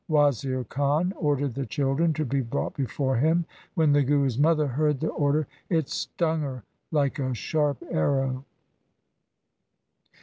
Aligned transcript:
Wazir 0.07 0.63
Khan 0.63 1.13
ordered 1.15 1.53
the 1.53 1.67
children 1.67 2.11
to 2.13 2.25
be 2.25 2.41
brought 2.41 2.73
before 2.75 3.17
him. 3.17 3.45
When 3.75 3.91
the 3.93 4.01
Guru's 4.01 4.39
mother 4.39 4.65
heard 4.65 4.99
the 4.99 5.09
order, 5.11 5.45
it 5.69 5.89
stung 5.89 6.41
her 6.41 6.63
like 6.89 7.19
a 7.19 7.35
sharp 7.35 7.83
arrow. 7.87 8.43